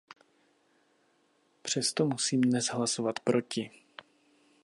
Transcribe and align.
Přesto 1.61 2.05
musím 2.05 2.41
dnes 2.41 2.65
hlasovat 2.65 3.19
proti. 3.19 3.71